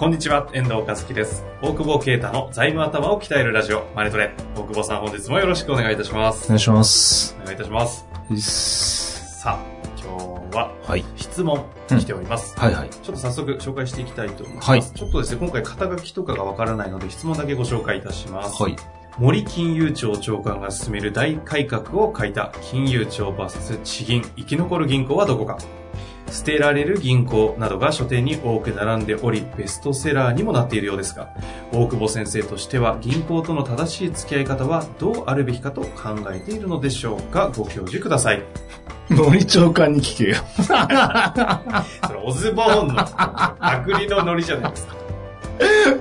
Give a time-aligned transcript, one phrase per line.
[0.00, 1.44] こんにちは、遠藤和樹です。
[1.60, 4.32] 大久保啓太の財務頭を鍛えるラジオ、マネトレ。
[4.56, 6.46] 大久保さん、本日もよろしくお願いいたします。
[6.46, 7.36] お願いします。
[7.42, 8.06] お願いいたします。
[8.30, 9.40] いいっす。
[9.42, 9.64] さあ、
[10.02, 10.16] 今
[10.50, 11.04] 日ははい。
[11.16, 12.58] 質問来ております。
[12.58, 12.88] はいはい。
[12.88, 14.70] ちょっと早速紹介していきたいと思います。
[14.70, 18.62] はいちょっとですね、今回肩書きとかがわからないので質問だけご紹介いたします。
[18.62, 18.76] はい。
[19.18, 25.58] 森金融庁長官が進める大改革を書いた金融庁 VS 地銀生き残る銀行はどこか
[26.30, 31.28] 捨てられる銀行などが書店に多く並んでおりベストセラーにもなっているようですが
[31.72, 37.50] 大久保先生としては銀行との正しい付き合い方はどうあるべきかと考えているのでしょうか？
[37.56, 38.42] ご教授ください。
[39.10, 40.36] 森長官に聞けよ。
[40.62, 40.72] そ
[42.14, 44.94] れオズボーンのパクリのノリじゃないですか。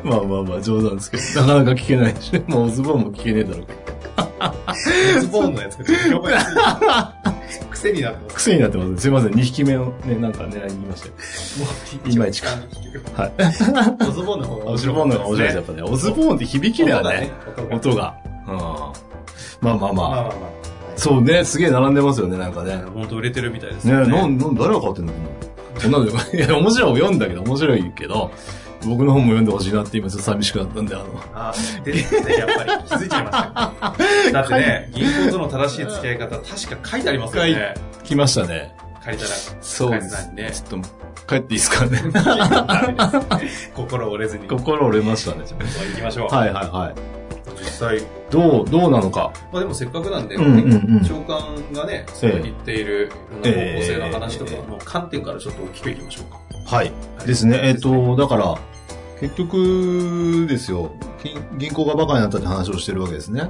[0.03, 3.79] まあまあまあ、冗談ですけど、なかなか聞けないし、 もうオズボーンも聞けねえだろうけど。
[5.17, 6.45] オズボーンのやつがちょっと評価し
[7.79, 8.97] 癖になってます癖になってますね。
[8.99, 11.13] すいません、2匹目をね、なんか狙いに行きましたよ。
[12.13, 12.49] いまいちか。
[13.15, 13.33] はい。
[14.07, 15.81] オズボーンの方が面オズ白ボーンの方が面やっぱね。
[15.83, 17.31] オズボーンって響きだよね。
[17.71, 18.15] 音が。
[18.47, 18.55] うん。
[18.57, 18.93] まあ
[19.61, 19.77] まあまあ。
[19.77, 20.33] まあまあまあ。
[20.95, 22.83] そうね、すげえ並んでますよね、なんかね。
[22.93, 24.17] 本当売れてるみたいですねよね。
[24.17, 25.13] なん、なん、誰が買ってんの？
[25.77, 28.31] そんなの、いや、面白い本読んだけど、面白いけど、
[28.85, 31.99] 僕の本も読んでほしいなって今ちょっと寂しくなったんで、あの、あ、で、で
[32.37, 34.31] やっぱり気づいちゃいましたよ。
[34.33, 37.73] だってね、銀行との正しい付き合い方、確か書いてありますよね。
[38.03, 38.73] 来ましたね。
[39.03, 40.51] 借りたら、そうで返すね。
[40.51, 40.89] ちょっと、
[41.27, 42.01] 帰っていいですかね。
[43.75, 44.47] 心折れずに。
[44.47, 45.45] 心折れましたね。
[45.47, 46.29] 行きましょう。
[46.29, 47.19] とはいはいはい。
[47.59, 49.31] 実際、どう、どうなのか。
[49.51, 53.11] まあでもせっかくなんで、長官がね、そう言っている、
[53.43, 56.75] 方向性の話とかええの観点からちょっと大きくいきましょうか。
[56.75, 56.91] はい。
[57.25, 57.59] ですね。
[57.63, 58.57] えっ、と、だから、
[59.19, 60.91] 結局ですよ、
[61.23, 63.49] 銀銀行がバカになったって話をしてるわけですね。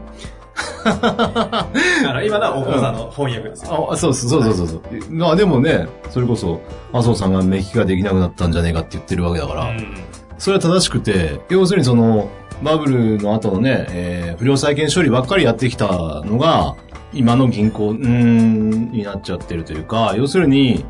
[0.84, 1.70] あ
[2.14, 3.90] の、今のは大久保さんの翻訳ですよ。
[3.92, 4.82] あ、そうそうそうそうそう。
[5.10, 9.96] まあでもね、それこそ、麻生さんが目利きができなくなったんじゃねえかって言ってるわけだから、うん
[10.38, 12.30] それは正しくて、要するにその、
[12.64, 15.88] バブルの後のね、えー不良債権処理ばっかりやってきた
[16.26, 16.78] のが、
[17.12, 20.86] 今の銀行、うーん、になっちゃってるというか、要するに、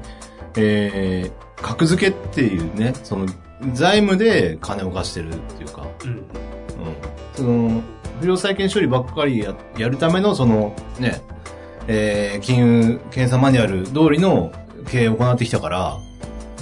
[0.56, 3.26] えー格付けっていうね、その、
[3.74, 6.10] 財務で金を貸してるっていうか、うん。
[6.10, 6.24] うん。
[7.34, 7.82] その、
[8.22, 11.22] 不良債権処理ばっかりややるための、その、ね、
[11.88, 14.52] えー金融検査マニュアル通りの
[14.90, 15.98] 経営を行ってきたから、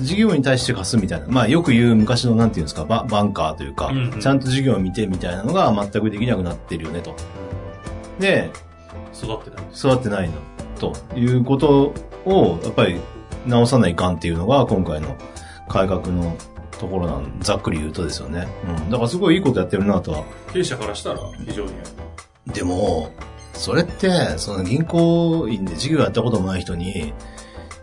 [0.02, 1.28] 事業に対して貸すみたいな。
[1.28, 7.16] まあよく言う昔のなんていうんですか、ババンカーというか、うんうんちゃんと事業を見てみたいなのが全くできなくなってるよねと。
[8.20, 8.50] で、
[9.14, 9.88] 育ってたんです。
[9.88, 10.36] 育ってないの。
[10.80, 11.94] ということ
[12.26, 13.00] を、やっぱり
[13.46, 15.16] 直さないかんっていうのが今回の
[15.68, 16.36] 改革の
[16.78, 18.48] ところなん、ざっくり言うとですよね。
[18.68, 18.90] うん。
[18.90, 20.24] だからすごいいいことやってるなとは
[20.54, 21.72] 経営者からしたら非常に。
[22.54, 23.12] でも、
[23.54, 27.14] それって、その銀行員で事業やったこともない人に、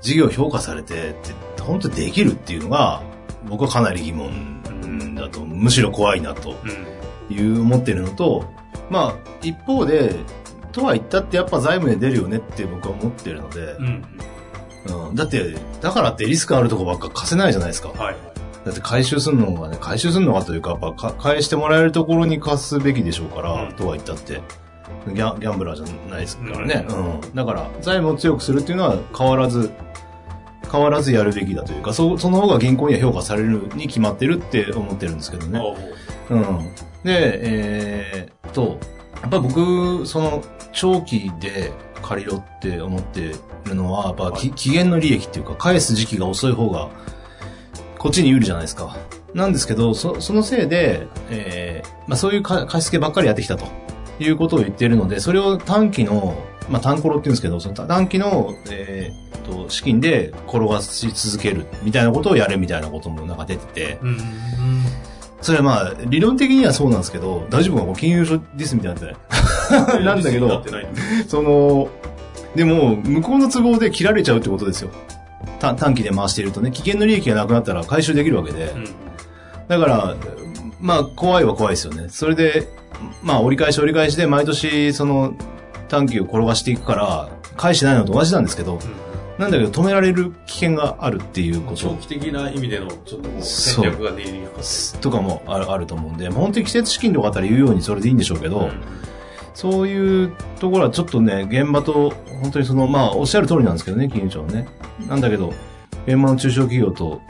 [0.00, 1.12] 事業評価されてっ
[1.56, 3.02] て、本当にできるっていうのが、
[3.48, 6.56] 僕はかなり疑問だと、むしろ怖いなと
[7.30, 7.34] うん。
[7.34, 8.44] いう思ってるのと、
[8.90, 10.14] まあ、一方で、
[10.72, 14.04] とは言ったってやっぱ財務で出るよねって僕は思ってるのでう、ん。
[15.08, 17.88] うん、だって、だからってリスクあるとこばっか貸せないじゃないですか。
[17.90, 18.16] はい。
[18.64, 24.40] だって回収するのがね、回収するのがというか、やっぱか返してもらえるところに貸すべきでしょうから、うんとは言ったって。
[25.08, 26.86] ギャギャンブラーじゃないですからね。
[26.88, 27.34] うん。
[27.34, 29.70] だから、財務を強くするっていうのは変わらず、
[30.70, 35.60] 変わらずやるべきだというか、そその方が銀行には評価されるに決まってるって思ってるんですけどね。
[35.60, 35.76] おう
[36.30, 36.74] うん。
[37.04, 38.78] で、えーっと、
[39.20, 40.42] やっぱ僕、その、
[40.72, 41.72] 長期で
[42.02, 43.32] 借りろって思って
[43.66, 46.88] るのは、やっぱ、き期限の利益っていうか、返す時期が遅い方が、
[48.04, 48.98] こっちに有利じゃないですか。
[49.32, 53.64] なんですけど、そそのせいで、えーまあそういうか貸し付けばっかりやってきたと
[54.18, 56.36] いうことを言っているので、それを短期の、
[56.68, 64.18] まあ単コロって言うんですけど、その短期の、えーっと、資金で転がし続けるみたいなことをやれみたいなこともなんか出てて、うん。
[65.40, 69.14] それはまあ、理論的にはそうなんですけど、大丈夫かも金融書ですみたいになっ
[69.86, 70.04] てない。
[70.04, 70.62] なんだけど
[71.26, 71.88] その、
[72.54, 74.90] でも、向こうの都合で切られちゃうってことですよ。
[75.70, 78.66] た短期で回しているとね、危険の利益がなくなったら回収できるわけで。
[78.70, 78.84] うん。
[79.68, 80.16] だから、
[80.80, 82.08] まあ、怖いは怖いですよね。
[82.08, 82.68] それで、
[83.22, 85.34] まあ、折り返し折り返しで毎年、その、
[85.88, 89.04] 短期を転がしていくから、返してないのと同じなんですけど、うん
[89.38, 94.60] なんだけど止められる危険があるっていうこと長期的な意味でのちょっと戦略が練りにくか
[95.00, 98.80] とかもあるあると思うんで、本当に季節資金とかあったら言うようにそれでいいんでしょうけど、うん
[99.54, 102.12] そういうところはちょっとね、現場と、
[102.42, 104.66] 本当にその、まあ、おっしゃる通りなんですけどね、金融庁はね。
[105.08, 105.52] なんだけど、
[106.06, 107.20] 現場の中小企業と、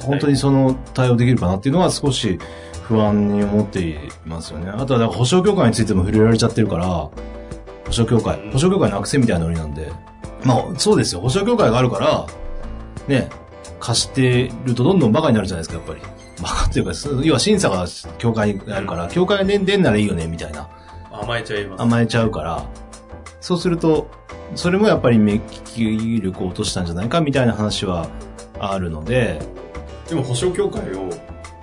[0.00, 2.38] 本当にその対応できるかなっていうのは少し
[2.82, 4.70] 不安に思っていますよね。
[4.70, 7.12] あとは、保証協会についても触れられちゃってるから、保
[7.90, 9.90] 証協会、保証協会なくせみたいなノリなんで。
[10.44, 11.20] まあ、そうですよ。
[11.20, 12.26] 保証協会があるから、
[13.08, 13.28] ね、
[13.80, 16.18] 貸してるとどんどんバカになるじゃないですか、やっぱり。
[16.40, 16.92] バカっていうか、
[17.24, 17.86] 要は審査が
[18.18, 20.68] 協会にあるから、協会が出出んならいいよね、みたいな。
[21.20, 21.82] 甘えちゃいます。
[21.82, 22.64] 甘えちゃうから、
[23.40, 24.08] そうすると、
[24.54, 28.08] それもやっぱり目利き力を落としたんじゃないかみたいな話は
[28.58, 29.40] あるので、
[30.08, 31.10] でも保証協会を、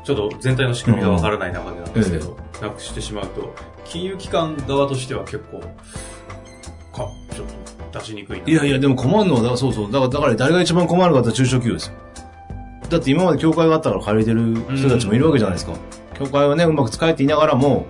[0.03, 3.55] ちょっと全体の仕組みがわからない中でなんですけど、なくしてしまうと、
[3.85, 7.47] 金融機関側としては結構、か、ちょっ
[7.91, 8.47] と出しにくいな。
[8.47, 11.93] いやいや、でも困るのは、だそうそう、だから、だから誰が一番困るかって中小企業ですよ。
[12.89, 15.73] だって今まで協会があったから借りてる人たちもいるわけじゃないですか。
[16.13, 17.87] 協会はね、うまく使えって言いながらも、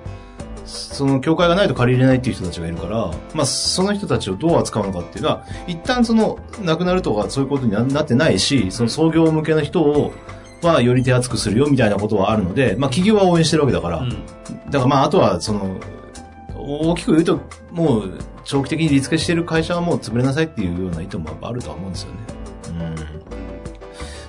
[0.65, 10.13] その協会がないと借りれないっていう人たちがいるから、まあ、その人たちをどう扱うのかっていうのは、一旦その、亡くなるとかそういうことにななってないし、その創業向けの人を、
[10.61, 14.09] はより手厚くするよみたいなことはあるので、まあ企業は応援してるわけだから、うん。
[14.09, 14.17] だ
[14.71, 15.77] からまああとはその、
[16.55, 17.39] 大きく言うと、
[17.71, 22.17] もう長期的にリ付けしてる会社はもう潰れなさいっていうような意図もあるとは思うんですよね。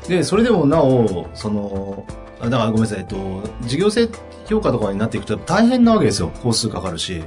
[0.05, 0.09] うん。
[0.09, 2.05] で、それでもなお、その、
[2.41, 3.17] あだからごめんなさい、えっと、
[3.63, 4.09] 事業性
[4.49, 6.29] 評価とかになっていくと大変なわけですよ。
[6.43, 7.23] 工数かかるし。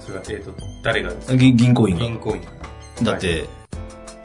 [0.00, 0.52] それは、えっ、と、
[0.82, 1.36] 誰がですか？
[1.36, 2.00] 銀銀行員が。
[2.02, 2.42] 銀行員
[3.04, 3.46] だって、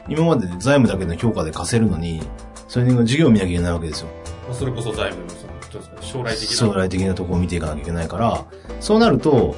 [0.08, 2.22] 今まで財務だけの評価で貸せるのに、
[2.68, 4.08] それに事業を見なきゃいけないわけですよ。
[4.48, 6.56] まあそれこそ財務のその、将来的な。
[6.56, 8.44] 将来的なところを見ていかなきゃいけないから、
[8.80, 9.54] そうなると、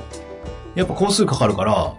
[0.75, 1.95] やっぱ工数かかるから、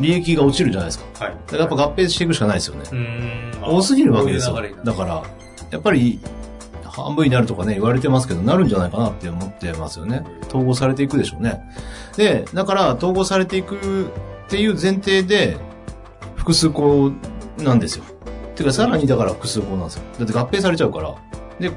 [0.00, 1.24] 利益が落ちるじゃないですか。
[1.26, 1.34] はい。
[1.34, 2.82] だからやっぱ合併していくしかないですよね。
[2.90, 3.64] うーん。
[3.64, 4.56] あ多すぎるわけですよ。
[4.84, 5.22] だから、
[5.70, 6.18] やっぱり、
[6.92, 10.24] 半分になるとかね、言われてますけど、なるんじゃないかなって思ってますよね。
[10.48, 11.62] 統合されていくでしょうね。
[12.16, 14.08] で、だから、統合されていくっ
[14.48, 15.56] ていう前提で、
[16.36, 17.12] 複数項
[17.58, 18.04] なんですよ。
[18.54, 20.02] てか、さらにだから複数項なんですよ。
[20.18, 21.14] だって合併されちゃうから。
[21.58, 21.70] で、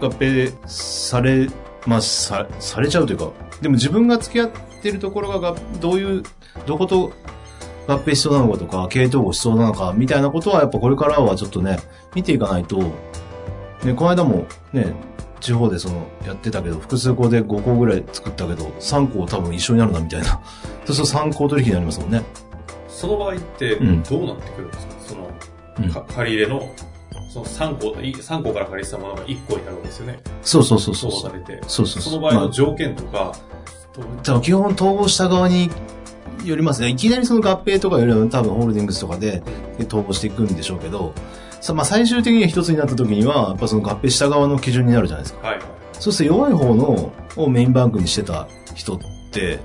[0.00, 1.48] 合併され、
[1.86, 4.50] まあ、さ、されちゃうというか、でも自分が付き合っ
[4.82, 6.22] てるところが、どういう、
[6.66, 7.12] どこと
[7.86, 11.78] 合併しそうなのかとか、経営統合しそうなのか、みたいなことは、やっぱこれからはちょっとね、
[12.14, 12.80] 見ていかないと、
[13.84, 14.94] ね、この間もね、
[15.40, 20.40] 地方でその、やってたけど、複数項で5項ぐらい作ったけど、3項多分一緒になるな、みたいな。
[20.86, 22.22] そうすると3項取引になりますもんね。
[22.88, 25.30] その場合って、うんどうなってくるんですか、その、
[25.78, 26.68] うんか借り入れの、
[27.32, 30.20] その3個、い3個から借りてたものが1個になるわけですよね。
[30.42, 31.10] そうそうそうそう。
[31.10, 31.60] そうされて。
[31.66, 32.12] そうそうそう。
[32.12, 33.32] その場合まあの条件とか、
[33.92, 35.70] と多分基本統合した側に
[36.44, 36.88] よりますね。
[36.88, 39.42] いきなりその合併とかよりは多分ホールディングスとかで
[39.86, 41.12] 統合していくんでしょうけど、
[41.64, 45.46] さまあ最終的には一つになった時には、やっぱその合併した側の基準になるじゃないですか。
[45.48, 45.66] はいはい。
[45.94, 48.98] そうすると弱い方のをメインバンクにしてた人っ
[49.32, 49.60] て、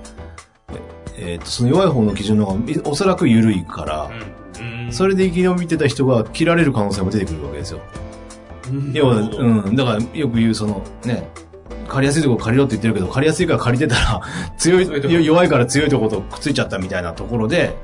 [0.70, 0.82] え
[1.18, 4.10] えーと、その弱い方の基準の方がおそらく緩いから、
[4.60, 4.86] うん。
[4.86, 4.94] うん。
[4.94, 7.82] それで生き延びてた人が切られる可能性も出てくるわけですよ。
[8.70, 11.30] うん、要は、うん、だからよく言うそのね、
[11.90, 14.22] 借りやすいとこ借りろって言ってるけど、借りやすいから借りてたら、
[14.58, 17.76] 強い、弱いから強いとことくっついちゃったみたいなところで、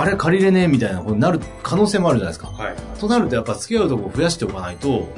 [0.00, 2.48] あれ借りれねえみたいなことになる可能性もあるじゃないですか。
[2.48, 2.76] はい。
[2.98, 5.08] となるとやっぱ付き合うとこ増やしておかないと、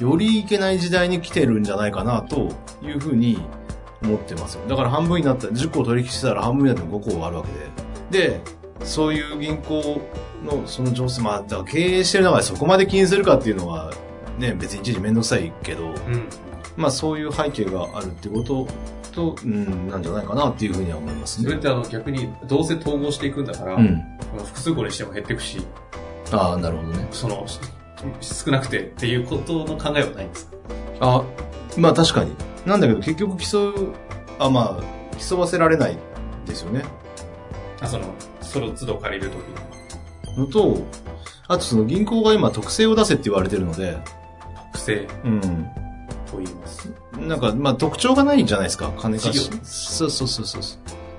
[0.00, 2.48] よりいけない時代に来てるんじゃないかなと
[2.82, 3.38] いうふうに
[4.02, 4.66] 思ってますよ。
[4.66, 7.44] だから半分になったら、10個取引してたら半分になっても5個あるわ
[8.10, 8.28] けで。
[8.28, 8.40] で、
[8.82, 10.00] そういう銀行
[10.44, 13.92] のその情勢、まあ、だ経営してる中でそこまで気にするかっていうのは、
[14.38, 15.94] ね、別に一時めんどくさいけど、うん。
[16.76, 18.66] まあそういう背景があるってこと
[19.10, 21.44] と、うん、なんじゃないかなっていうふうには思いますね。
[21.44, 24.02] それってあの逆にどうせ統合していくんだから、うん。
[24.44, 25.60] 複数個にしても減っていくし、
[26.32, 27.08] ああ、なるほどね。
[27.10, 27.58] その、し
[28.44, 30.56] 少なくてっていうことの考えはないんですか？
[31.00, 31.24] あ、
[31.76, 32.32] まあ確かに。
[32.64, 33.94] なんだけど結局競う、
[34.38, 35.96] あ、まあ、競わせられない
[36.46, 36.84] ですよね。
[37.80, 38.04] あ、その、
[38.40, 40.86] その都度借りるときののと、
[41.48, 43.98] あとその銀行が今特性を出せって言われてるので、
[44.72, 45.40] 特性うん。
[46.30, 46.92] と言います。
[47.20, 49.50] なんか、まあ特徴がないじゃないですか、金貸し。
[49.62, 50.62] そうそうそうそう。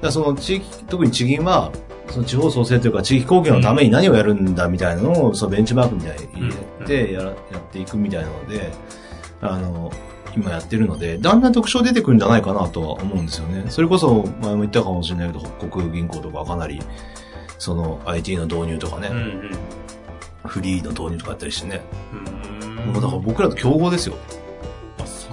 [0.01, 1.71] だその地域、特に地銀は、
[2.09, 8.71] その地方創生というか地域貢献のために何をやるんだみたいなのを、そのベンチマークみたいに入れてやら、やっていくみたいなので、
[9.41, 9.91] あの、
[10.35, 13.65] 今やってるので、だんだん特徴出てくるんじゃないかなとは思うんですよね。
[13.69, 16.81] それこそ、前も言ったかもしれないけど、北国銀行とかかなり、
[17.57, 19.51] その IT の導入とかね、うんうん。
[20.45, 21.81] フリーの導入とかあったりしてね。
[22.13, 22.41] うん
[22.85, 24.15] もうだから僕らと競合ですよ。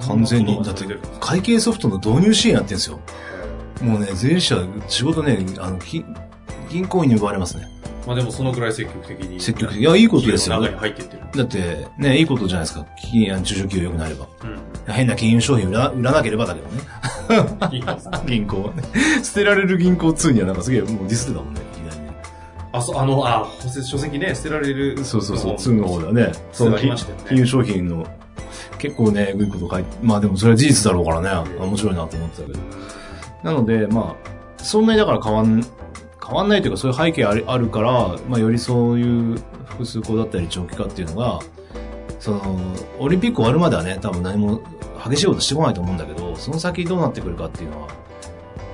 [0.07, 0.63] 完全に。
[0.63, 0.85] だって
[1.19, 2.99] 会計ソフトの導入支援やってるんですよ。
[3.81, 6.03] もうね、税理士は仕事ね、あの、き
[6.69, 7.67] 銀行員に奪われますね。
[8.05, 9.39] まあでもそのぐらい積極的に。
[9.39, 9.79] 積極的。
[9.79, 10.59] いや、いいことですよ。
[10.59, 11.23] 中に入っていってる。
[11.35, 12.85] だって、ね、いいことじゃないですか。
[12.97, 14.27] 金中小企業良くなれば。
[14.43, 14.93] うん。
[14.93, 16.81] 変な金融商品売ら売らなければだけどね。
[18.27, 18.83] 銀行はね。
[19.23, 21.61] 捨てられる銀行2にはなんかすげえもうディスってたもんね。
[22.71, 23.47] あ、そう、あの、あ、
[23.83, 25.03] 書籍ね、捨てられる。
[25.03, 26.31] そうそうそう、2の方だね。
[26.51, 28.05] そう金融商品の、
[28.79, 32.59] 結構ね、グいこと書いて、まあでもそれは事実だろうからね、面白いなと思ってたけど。
[33.43, 34.15] なので、ま
[34.57, 35.63] あ、そんなにだから変わん、
[36.25, 41.39] 変わんないというかそういう背景あるあるから、まあよりそういう複数項だったり長期化っていうのが、
[42.19, 42.57] その、
[42.99, 44.61] オリンピック終わるまではね、多分何も
[45.07, 47.87] 激しいことしてこないと思うんだけど、その先どうなってくるかっていうのは、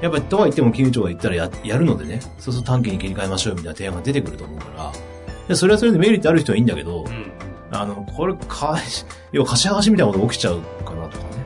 [0.02, 4.92] やっぱりとは言っても金融庁が言ったらややるのでね、そうすると短期に切り替えましょうみたいな提案が出てくると思うから、
[5.48, 7.32] でそれはそれでメリットある人はいいんだけど、うん。
[7.76, 8.78] あの、これ、か、
[9.32, 11.46] 要は貸し剥がしみたいなこと起きちゃうかなとかね。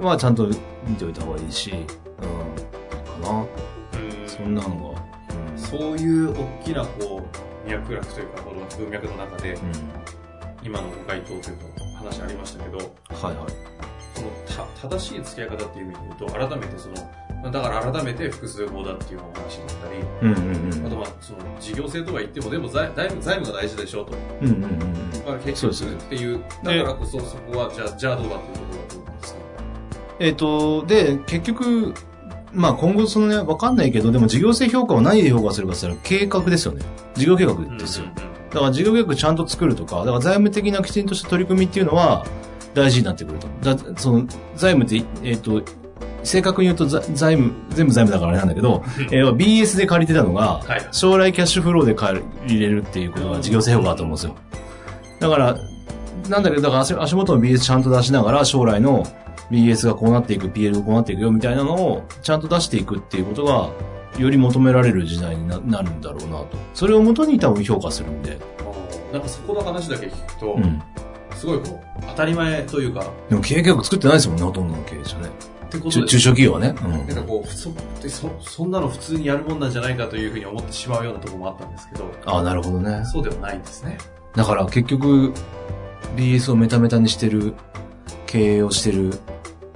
[0.00, 0.48] まあ、ちゃんと
[0.86, 3.40] 見ておいた方がいいし、うん、かな。
[3.40, 3.48] うん
[4.28, 4.98] そんなのが。
[5.56, 7.22] そういう大きな、こ
[7.66, 9.66] う、脈絡というか、この文脈の中で、うん。
[9.66, 9.74] うん。
[10.62, 11.50] 今のご回答というか、
[11.96, 12.86] 話ありましたけど、はい
[13.36, 13.68] はい。
[14.14, 14.30] その
[14.80, 20.86] た正しい付き合い方っていう意味で言うと、改めてその、まあだから改めて複数法だっていうお話だったり、うんうんうん。
[20.86, 24.12] あとまあ、その事業性とか言っても、でも財財務財務が大事でしょと。
[24.42, 25.10] うんうんうんうん。
[25.12, 29.40] だから結局っていう、だからこそそこは、じゃあ、じゃあどうだっていうところだと思うんですか。
[30.18, 31.94] えっ、と、で、結局、
[32.52, 36.82] まあ今後そのね、わかんないけど、でも事業性評価を何で評価するかって言ったら計画ですよね。
[37.14, 38.06] 事業計画ですよ。
[38.50, 42.26] だから事業計画ちゃんと作るとか、だから財務的なきちんとした取り組みっていうのは
[42.74, 43.48] 大事になってくると。
[43.62, 44.26] だその
[44.56, 45.62] 財務って、えっ、と、
[46.28, 54.36] 正確に言うとざ財務、全部財務だからあれなんだけど、えー BS で借りてたのが、はい将来キャッシュフローで借りれるっていうことが事業性評価だと思うんですよ。
[55.20, 55.56] だから、
[56.28, 59.04] なんだけど、だから足足元の BS ちゃんと出しながら、将来の
[59.50, 63.70] BS がこうなっていく、PL がこうなっていくよみたいなのをちゃんと出していくっていうことが、
[64.18, 66.48] より求められる時代にななるんだろうなと。
[66.74, 68.38] それをもとに多分評価するんで。
[69.12, 70.82] なんかそこの話だけ聞くと、うん。
[71.34, 75.30] すごいこう、当たり前というか、でも経営計画作ってないですもんね、ほとんどの経営者ね。
[75.68, 76.74] ってこと中中小企業はね。
[76.82, 77.70] うんなんかこうそ
[78.02, 83.04] でそ、そんなの普通にやるもんなんじゃないかというふうに思ってしまうようなところもあったんですけど、ああ、なるほどね。
[83.04, 83.98] そうではないんですね。
[84.34, 85.32] だから結局、
[86.16, 87.54] BS をメタメタにしてる、
[88.26, 89.12] 経営をしてる、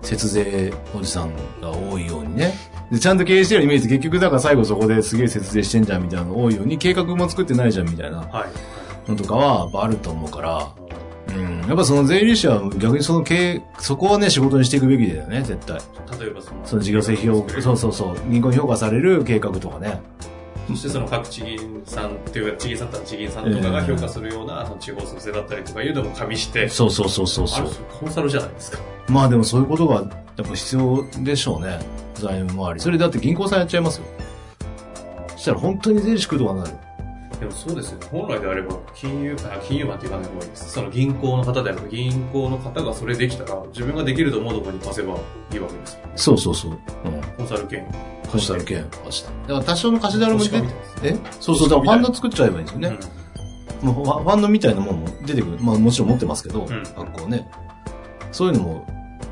[0.02, 2.54] 節税おじさんが多いようにね。
[2.90, 8.46] で、ちゃんと経営してるイメージで結局だから最後そこですげえ節税してんじゃんみたいなの多いように、計画も作ってないじゃんみたいなは
[9.06, 9.10] い。
[9.10, 10.68] のとかはあると思うから、
[11.28, 11.60] うん。
[11.68, 15.80] やっぱその税理士は逆にその経営、そこはね仕事にしていくべきだよね、絶対。
[16.18, 20.00] 例えばその、その事業性評価、そうそうそう、銀行に評価される計画とかね。
[20.68, 27.66] そしてその各地銀さんっていうか、地銀さんとか地銀さんとかが評価するような、その地方創生だったりとかいうのも加味して、そうそうそうそうそう
[28.00, 28.78] コンサルじゃないですか。
[29.08, 30.04] まあでもそういうことがやっ
[30.36, 31.80] ぱ必要でしょうね。
[32.14, 32.80] 財務周り。
[32.80, 34.04] それだって銀行さんやっちゃいますよ。
[35.32, 36.70] そしたら本当に税理士来るとかなる。
[37.42, 38.06] でもそうですよね。
[38.10, 40.70] 本来であれば、金融、あ金融マンって言わない方がいいです。
[40.70, 45.14] その銀行の方であれば、銀行の方がそれできたら、自分ができると思うところに貸せば
[45.52, 46.12] いいわけですよね。
[46.14, 46.70] そうそうそう。
[46.70, 46.78] うん。
[47.36, 47.84] コンサル券。
[48.30, 49.30] 貸したる券貸した。
[49.30, 50.66] だから多少の貸しだるも投出て
[51.02, 51.16] え？
[51.40, 51.68] そうそう。
[51.68, 52.88] だからファンド作っちゃえばいいんですよね。
[52.88, 53.22] うん
[53.82, 55.58] もうファファンドみたいなもんも出てくる。
[55.60, 57.50] まあもちろん持ってますけど、ん学校ね。
[58.30, 58.86] そういうのも、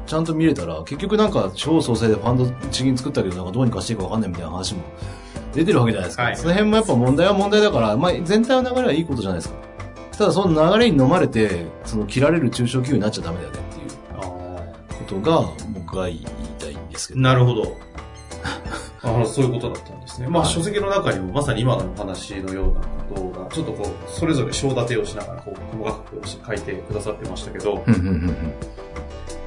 [0.06, 4.82] ちゃんと見れたら、結局なんか地方創生でファンド地銀作ったけど、なんかどうにかしていいかわかんないみたいな話も
[5.52, 6.22] 出てるわけじゃないですか。
[6.24, 9.56] はいその辺もやっぱ問題は問題だから、まあ全体の流れはいいことじゃないですか。
[10.16, 15.42] ただその流れに飲まれて、その切られる中小企業になっちゃダメだよねっていうあことが
[15.72, 16.26] 僕が言い
[16.58, 17.22] たいんですけーど。
[17.22, 17.76] なるほど。
[19.02, 20.28] あそういうことだったんですね。
[20.28, 22.80] まあ、書籍の中にもまさに今の話のような
[23.14, 27.82] ことが、ちょっとこう、それぞれ章立てをしながら、こう、細かく書いてくださってましたけど、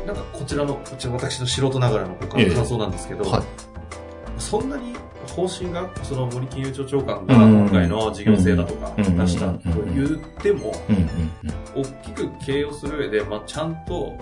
[0.07, 3.31] なんかこちらの、こちら私の素人ながらの感想なんですけど、うん。
[3.31, 3.43] はい。
[4.39, 4.95] そんなに
[5.27, 9.59] 方針が、その森金融庁長官が今回の事業性だとか出したと
[9.93, 10.09] 言っ
[10.41, 10.73] ても、
[11.75, 14.17] 大きく経営をする上で、まあ、ちゃんと。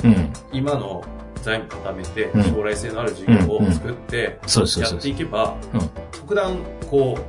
[0.53, 1.03] 今の
[1.41, 4.39] 財務固めて、将来性のある事業を作って、
[4.77, 5.09] やって。
[5.09, 5.55] いけば、
[6.11, 6.57] 特段、
[6.89, 7.21] こう、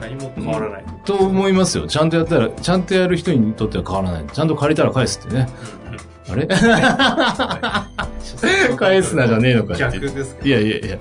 [0.00, 0.84] 何も変わらない。
[1.04, 1.86] と思いますよ。
[1.86, 4.26] ちゃんとやったら、ちゃんとやる人にとっては変わらない。
[4.32, 5.48] ちゃんと借りたら返すってね。
[6.30, 6.46] あれ
[8.76, 10.98] 返すなじゃねえのか逆ですかいやいやいや。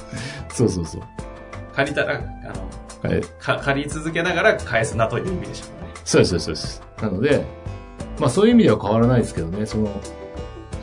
[0.49, 1.01] そうそうそう。
[1.77, 5.91] 借りたら、あの、はいか借り続けながら返すなという意味でしょうね。
[6.03, 6.81] そうです、そうです。
[6.99, 7.45] なので、
[8.19, 10.01] まあそういう意味では変わらないですけどね、その、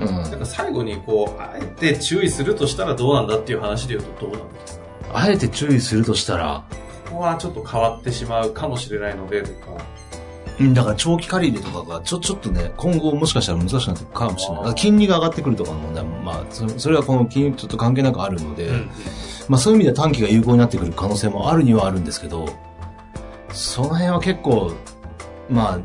[0.00, 0.06] うん。
[0.06, 4.84] なんか最後にこう、あえて注意するとしたらどうなんだっていう話で言うとどうなんですか？
[5.14, 6.64] あえて注意するとしたら、
[7.06, 9.84] ここはちょっと変わってしまうかもしれないのでとか、
[10.60, 14.74] うん、だから長期借り入れとかが、ちょ、ちょっとね、今後もしかしたら難しくなってくるかもしれない。
[14.76, 18.90] 金利が上がってくるとかの問題も、まあ、そそれはこの金融ちょっと関係なくあるので、うん
[19.48, 22.48] まあそういう意味では短期が有効になってくる可能性もあるにはあるんですけど、
[23.52, 24.72] その辺は結構、
[25.48, 25.80] まあ、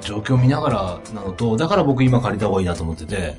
[0.00, 3.36] 状況を見ながらなのと、だから僕今借りた方がいいなと思ってて、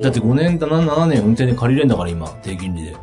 [0.00, 2.96] だって5年、7, 7年運転で借りれんだから今、低金利で。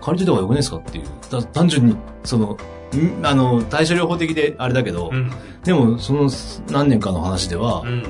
[0.00, 1.04] 借りてた方がよくないですかっていう。
[1.30, 2.56] だ単純に、その、
[2.94, 5.30] んあの、対処療法的であれだけど、うん。
[5.64, 6.28] でもその
[6.70, 8.02] 何年かの話ではう、ん。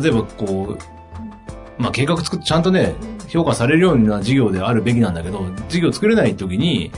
[0.00, 0.76] 例えばこ
[1.78, 2.94] う、まあ計画作ってちゃんとね、
[3.28, 6.90] 評価されるような事業であるべきなんだけど、事業作れない時に、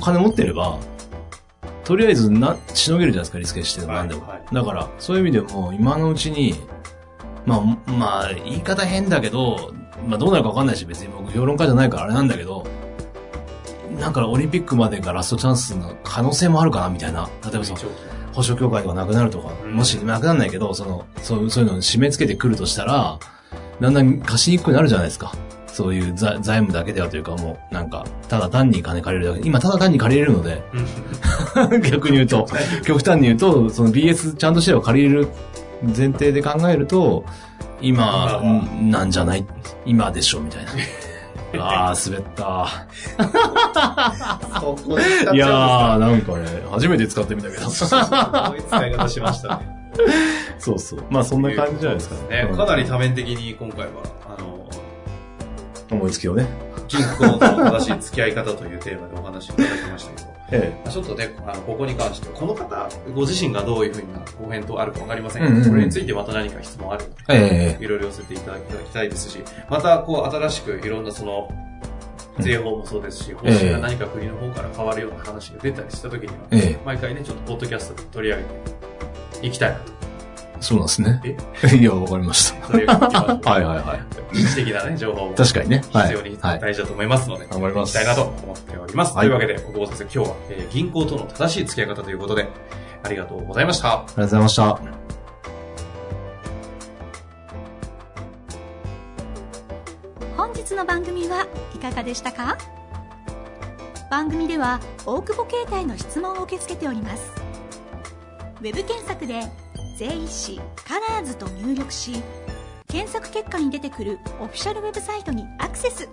[0.00, 0.78] 金持ってれば、
[1.84, 4.26] とりあえずな、しのげるじゃないですか、リスケしてはい何でも。
[4.26, 6.54] はいだから、そういう意味でも、今のうちに、
[7.46, 9.72] まあ、まあ、言い方変だけど、
[10.06, 12.66] まあどうなるかわかんないし、別に僕評論家じゃないからあれなんだけど、
[13.98, 17.28] なんかオリンピックまでがラストチャンスの可能性もあるかな、みたいな。
[17.44, 17.78] 例えばその、
[18.32, 23.18] 保証協会とかなくなるとか、うんもしなくならないけど、その、そうそういうのに締め付けてくるとしたら、
[23.82, 25.32] だんだん貸しにくくなるじゃないですか。
[25.66, 29.46] そういう財財務だけではというかもう、なんか、ただ単に金借りるだけ。
[29.48, 32.46] 今ただ単に借りれるので、うん 逆に言うと、
[32.84, 35.28] 極端に言うと、その BS ちゃんとしては借りれる
[35.96, 37.24] 前提で考えると、
[37.80, 39.44] 今、んなんじゃない？
[39.86, 40.70] 今でしょみたいな。
[41.64, 42.68] ああ、滑った。
[44.60, 47.68] そこで使っちゃいやー、なんかね、初めて使ってみたけど。
[47.70, 49.81] すごい使い方しましたね。
[50.58, 51.04] そうそう。
[51.10, 52.48] まあそんな感じじゃないですかね。
[52.54, 53.92] かなり多面的に今回は、
[54.26, 54.66] あの、
[55.90, 56.46] 思いつきをね。
[56.88, 67.78] 銀行と正しい付き合い方というテーマでお話しいただきましたけど、えまあちょっとね、あの、ここに関して、この方、ご自身がどういうふうなご返答あるかわかりませんけど、うんうんうんこれについてまた何か質問あるえ。
[67.80, 69.38] えいろいろ寄せていただきたいですし、
[69.70, 71.50] また、こう、新しくいろんなその、
[72.40, 76.58] 税法もそうですし、方針が何か国の方から変わるような話が出たりした時には、え。
[76.58, 78.91] え毎回ね、ちょっとポッドキャストで取り上げて
[79.42, 79.92] いきたいなと。
[79.92, 79.92] え。
[80.60, 81.20] そうなんですね。
[81.78, 82.66] いや、わかりました。
[82.68, 83.96] はいはいは
[84.32, 84.38] い。
[84.38, 85.82] 一時的なね、情報も確かにね。
[85.92, 86.08] はい。
[86.08, 86.60] 必要にはい。
[86.60, 89.16] 大事だと思いますので、頑張りますいきたいなと思っております。
[89.16, 92.48] はいというわけで、小久保先生、今日は、えー銀行との正しい付き合い方ということで、
[93.02, 93.88] ありがとうございました。
[93.92, 94.80] ありがとうございました。
[100.36, 102.56] 本日の番組はいかがでしたか？
[104.10, 107.32] 番組では大久保携帯の質問を受け付けております
[108.62, 109.42] ウェブ検索で
[109.98, 112.22] 「税理士カラーズと入力し
[112.86, 116.08] 検索結果に出てくるオフィシャルウェブサイトにアクセス。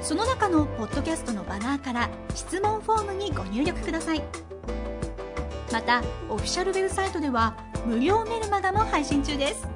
[0.00, 4.22] その中のポッドキャストのバナーから質問フォームにご入力ください。
[5.70, 7.54] またオフィシャルウェブサイトでは
[7.84, 9.68] 無料メルマガも配信中です。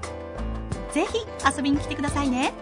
[0.93, 2.55] ぜひ遊びに来てくださいね。